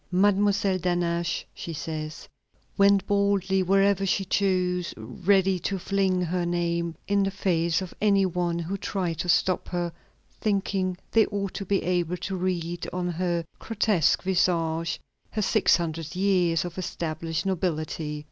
"Mademoiselle 0.11 0.79
d'Hannaches," 0.79 1.45
she 1.53 1.73
says, 1.73 2.27
"went 2.75 3.05
boldly 3.05 3.61
wherever 3.61 4.03
she 4.03 4.25
chose, 4.25 4.95
ready 4.97 5.59
to 5.59 5.77
fling 5.77 6.23
her 6.23 6.43
name 6.43 6.95
in 7.07 7.21
the 7.21 7.29
face 7.29 7.83
of 7.83 7.93
any 8.01 8.25
one 8.25 8.57
who 8.57 8.75
tried 8.79 9.19
to 9.19 9.29
stop 9.29 9.67
her, 9.67 9.93
thinking 10.39 10.97
they 11.11 11.27
ought 11.27 11.53
to 11.53 11.65
be 11.67 11.83
able 11.83 12.17
to 12.17 12.35
read 12.35 12.89
on 12.91 13.09
her 13.09 13.45
grotesque 13.59 14.23
visage 14.23 14.99
her 15.29 15.41
six 15.43 15.77
hundred 15.77 16.15
years 16.15 16.65
of 16.65 16.79
established 16.79 17.45
nobility. 17.45 18.19